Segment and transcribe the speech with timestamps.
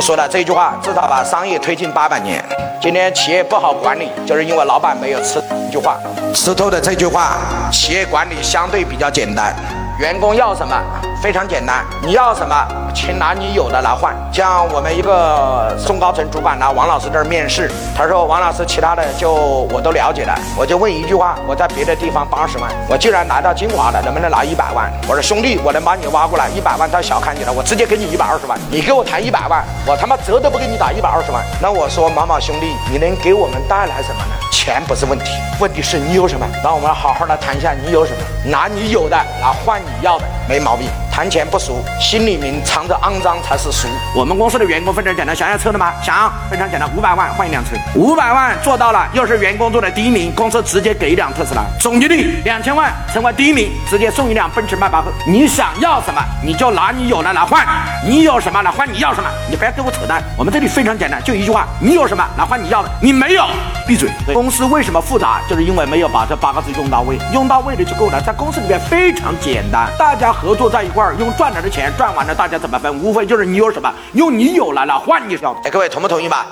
[0.00, 2.42] 说了这句话，至少把商业推进八百年。
[2.80, 5.98] 今天企业不好管理，就是因为老板没有吃这句话，
[6.34, 7.36] 吃透的这句话，
[7.70, 9.54] 企业管理相对比较简单。
[10.00, 10.74] 员工要什么？
[11.22, 12.56] 非常简单，你要什么，
[12.94, 14.16] 请拿你有的来换。
[14.32, 19.30] 像我们一个中高层主管呢王老师这儿面试，他说王老师，其他的就
[19.70, 24.90] 我都了解了，我就问一句话，我在别的地方八十万，我既然来到金华了，能不能拿一百万？
[25.06, 31.44] 我说兄弟，我能把你挖过来，一百万太小看你了，我直接给你一百二十万，你给我谈一百万，我他妈折都不给你打一百二十万。
[31.60, 34.49] 那我说毛毛兄弟，你能给我们带来什么呢？
[34.70, 36.46] 钱不是问题，问题是你有什么？
[36.62, 38.22] 那我们好好的谈一下，你有什么？
[38.48, 40.88] 拿你有的来换你要的，没毛病。
[41.12, 43.86] 谈钱不俗，心里面藏着肮脏才是俗。
[44.16, 45.92] 我们公司的员工非常简单，想要车的吗？
[46.02, 51.62] 想，非常简单，五百万换一辆车，五百万做到了，又是员工做的第一名，公司直接给一辆特斯拉。
[51.78, 55.12] 总经理两千万成为第一名，直接送一辆奔驰迈巴赫。
[55.26, 57.64] 你想要什么，你就拿你有的来换，
[58.04, 60.20] 你有什么来换你要什么，你不要跟我扯淡。
[60.36, 63.44] 我们这里非常简单，就一句话，你有什么来换你要的，你没有，
[63.86, 64.08] 闭嘴。
[64.32, 68.20] 公司为什么复杂，就是因为没有把这八个字用到位，用到位的就够了。
[68.22, 71.14] 在公司里面非常简单，大家合作在一块儿。
[71.16, 72.92] 用赚来的钱赚完了，大家怎么分？
[72.98, 75.52] 无非就是你有什么，用你有来了换你要。
[75.64, 76.46] 哎，各位同不同意吧？